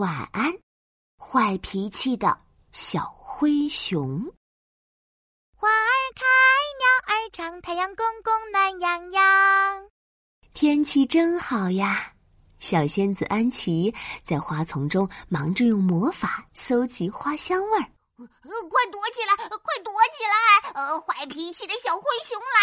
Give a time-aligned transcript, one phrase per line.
[0.00, 0.50] 晚安，
[1.18, 2.40] 坏脾气的
[2.72, 4.18] 小灰熊。
[5.54, 6.24] 花儿开，
[6.78, 9.90] 鸟儿唱，太阳公公暖洋洋。
[10.54, 12.14] 天气真好呀！
[12.60, 13.94] 小仙子安琪
[14.24, 17.84] 在花丛中忙着用魔法搜集花香味儿。
[18.16, 19.48] 快躲起来！
[19.50, 20.70] 快躲起来！
[20.80, 22.56] 呃，坏脾气的小灰熊来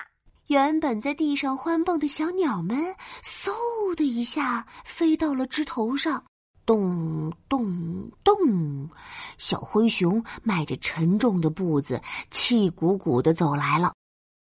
[0.00, 0.06] 啦！
[0.46, 6.24] 原本在地上欢蹦的小鸟们，嗖的一下飞到了枝头上，
[6.66, 8.88] 咚咚咚！
[9.36, 12.00] 小灰熊迈着沉重的步子，
[12.30, 13.92] 气鼓鼓的走来了。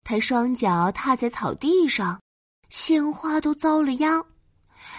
[0.03, 2.19] 他双脚踏在草地上，
[2.69, 4.25] 鲜花都遭了殃。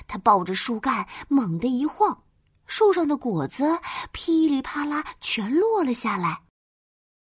[0.06, 2.22] 他抱着树干，猛地一晃。
[2.66, 3.76] 树上的果子
[4.12, 6.40] 噼里啪啦全落了下来，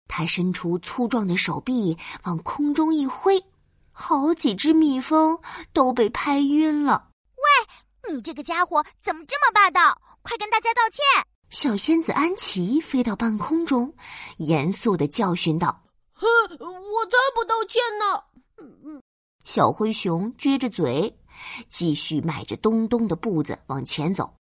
[0.07, 3.39] 他伸出粗壮的手臂往空中一挥，
[3.91, 5.37] 好几只蜜蜂
[5.71, 7.09] 都被拍晕了。
[8.07, 9.99] 喂，你这个家伙怎么这么霸道？
[10.21, 11.03] 快跟大家道歉！
[11.49, 13.93] 小仙子安琪飞到半空中，
[14.37, 16.27] 严肃的教训道：“哼，
[16.59, 19.01] 我才不道歉呢！”
[19.43, 21.15] 小灰熊撅着嘴，
[21.69, 24.35] 继续迈着咚咚的步子往前走。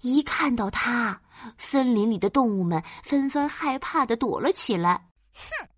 [0.00, 1.20] 一看到他，
[1.58, 5.08] 森林里的动物们纷纷害怕的躲了起来。
[5.34, 5.68] 哼，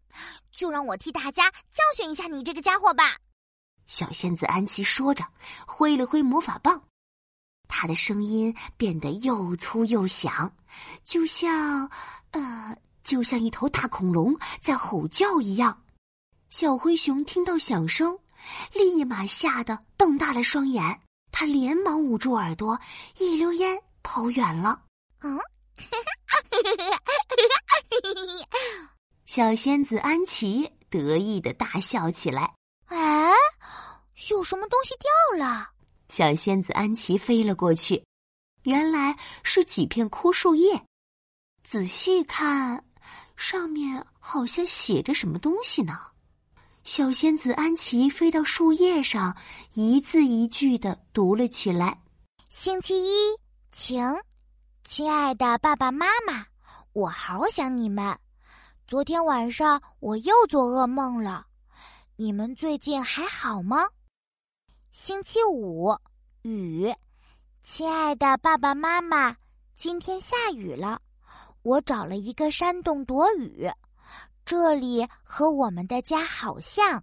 [0.53, 3.17] 就让我替大家教训一下你这个家伙吧！
[3.87, 5.25] 小仙子安琪说着，
[5.67, 6.87] 挥了挥魔法棒，
[7.71, 10.53] 他的声音变得又粗又响，
[11.05, 11.91] 就像……
[12.33, 15.83] 呃，就像一头大恐龙在吼叫一样。
[16.51, 18.19] 小灰熊听到响声，
[18.75, 21.01] 立马吓得瞪大了双眼，
[21.33, 22.79] 他连忙捂住耳朵，
[23.19, 23.81] 一溜烟。
[24.03, 24.83] 跑远了。
[25.21, 25.39] 嗯，
[29.27, 32.55] 小仙子安琪得意的大笑起来。
[32.87, 33.31] 哎，
[34.31, 35.69] 有什么东西掉了？
[36.11, 38.05] 小仙子安琪飞了过去，
[38.65, 40.85] 原来是几片枯树叶。
[41.63, 42.85] 仔细看，
[43.37, 45.97] 上面好像写着什么东西呢。
[46.83, 49.37] 小仙子安琪飞到树叶上，
[49.75, 52.03] 一字一句的读了起来
[52.51, 53.39] ：“星期一。”
[53.71, 54.05] 晴，
[54.85, 56.45] 亲爱的爸爸妈妈，
[56.93, 58.19] 我好想你们。
[58.89, 61.47] 昨天晚上我又做噩梦了，
[62.17, 63.87] 你们最近还好吗？
[64.93, 65.97] 星期五，
[66.43, 66.93] 雨，
[67.63, 69.37] 亲爱的爸爸妈妈，
[69.77, 71.01] 今天下雨了，
[71.63, 73.71] 我找了一个山洞躲雨，
[74.45, 77.03] 这里和我们的家好像，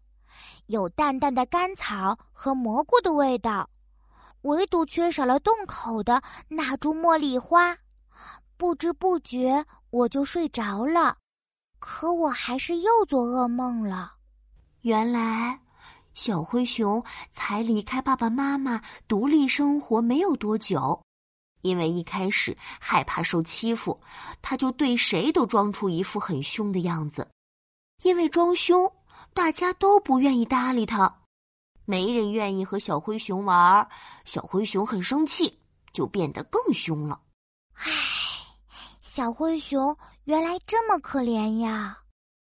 [0.66, 3.70] 有淡淡的干草和蘑菇的味道。
[4.42, 7.76] 唯独缺少了洞口的那株茉莉花，
[8.58, 11.18] 不知不觉我就睡着了，
[11.80, 14.14] 可我还是又做噩梦了。
[14.82, 15.60] 原来，
[16.18, 17.02] 小灰熊
[17.32, 21.00] 才离开爸爸妈妈独立生活没有多久，
[21.62, 24.02] 因为一开始害怕受欺负，
[24.42, 27.30] 他就对谁都装出一副很凶的样子。
[28.02, 28.92] 因为装凶，
[29.32, 31.22] 大家都不愿意搭理他。
[31.86, 33.88] 没人愿意和小灰熊玩，
[34.26, 35.60] 小灰熊很生气，
[35.94, 37.22] 就变得更凶了。
[37.74, 37.92] 唉，
[39.02, 42.00] 小灰熊原来这么可怜呀！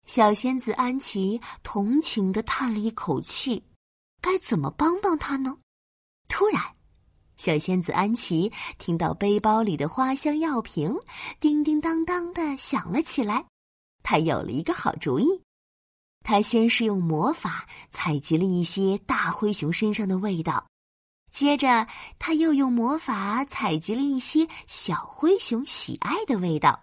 [0.09, 3.63] 小仙子安琪同情的叹了一口气，
[4.23, 5.59] 该怎么帮帮他呢？
[6.29, 6.63] 突然，
[7.37, 10.97] 小仙子安琪听到背包里的花香药瓶
[11.39, 13.45] 叮叮当当的响了起来，
[14.03, 15.27] 他有了一个好主意。
[16.25, 20.67] 他先是用魔法采集了一些大灰熊身上的味道，
[21.31, 21.87] 接着
[22.19, 26.83] 他又用魔法采集了一些小灰熊喜爱的味道。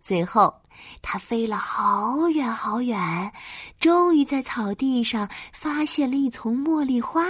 [0.00, 0.59] 最后，
[1.02, 3.32] 它飞了好远好远，
[3.78, 7.24] 终于在草地上发现了一丛茉莉花。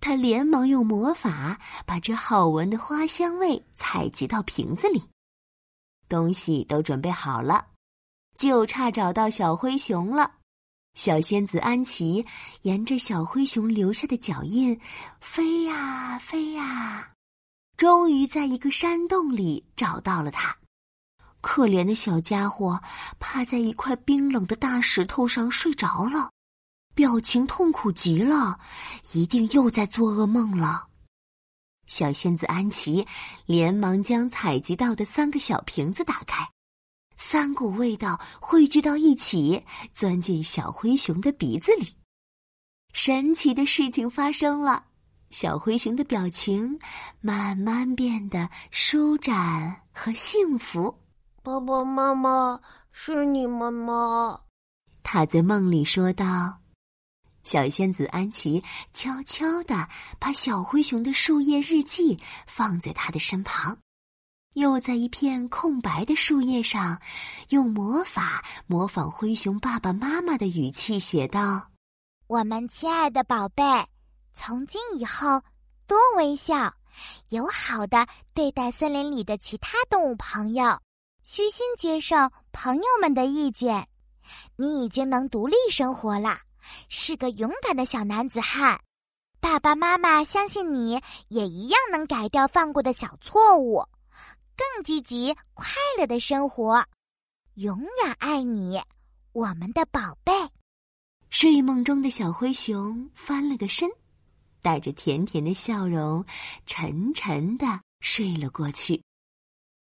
[0.00, 5.02] 它连忙用魔法把这好闻的花香味采集到瓶子里。
[6.08, 7.66] 东西都准备好了。
[8.34, 10.28] 就差找到小灰熊了。
[10.94, 12.26] 小仙子安琪
[12.62, 14.78] 沿着小灰熊留下的脚印
[15.20, 17.12] 飞呀飞呀，
[17.76, 20.56] 终于在一个山洞里找到了它。
[21.54, 22.82] 可怜的小家伙
[23.20, 26.32] 趴在一块冰冷的大石头上睡着了，
[26.96, 28.58] 表情痛苦极了，
[29.12, 30.88] 一定又在做噩梦了。
[31.86, 33.06] 小仙子安琪
[33.46, 36.44] 连忙将采集到的三个小瓶子打开。
[37.16, 41.86] 三股味道汇聚到一起，钻进小灰熊的鼻子里。
[42.92, 44.86] 神奇的事情发生了，
[45.30, 46.76] 小灰熊的表情
[47.20, 51.03] 慢慢变得舒展和幸福。
[51.44, 52.58] 爸爸妈妈，
[52.90, 54.40] 是你们吗？
[55.02, 56.58] 他在梦里说道。
[57.42, 58.64] 小仙子安琪
[58.94, 59.86] 悄悄地
[60.18, 63.76] 把小灰熊的树叶日记放在他的身旁，
[64.54, 66.98] 又在一片空白的树叶上，
[67.50, 71.70] 用魔法模仿灰熊爸爸妈妈的语气写道
[72.26, 73.62] ：“我们亲爱的宝贝，
[74.32, 75.42] 从今以后
[75.86, 76.72] 多微笑，
[77.28, 80.80] 友好的对待森林里的其他动物朋友，
[81.24, 82.14] 虚心接受
[82.52, 83.88] 朋友们的意见。
[84.56, 86.38] 你已经能独立生活了。”
[86.88, 88.80] 是个勇敢的小男子汉，
[89.38, 93.84] 爸爸妈妈相信你也一样能改掉犯过的小错误，
[94.56, 95.66] 更积极快
[95.98, 96.86] 乐的生活。
[97.54, 98.80] 永远爱你，
[99.32, 100.32] 我们的宝贝。
[101.28, 103.90] 睡梦中的小灰熊翻了个身，
[104.62, 106.24] 带着甜甜的笑容，
[106.64, 107.66] 沉沉的
[108.00, 109.02] 睡了过去。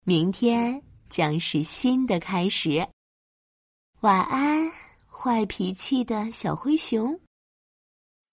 [0.05, 0.81] 明天
[1.13, 2.89] 将是新的开始。
[3.99, 4.71] 晚安。
[5.23, 7.17] 坏脾气的小灰熊，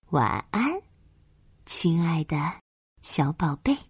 [0.08, 0.82] 晚安，
[1.64, 2.36] 亲爱的
[3.00, 3.89] 小宝贝。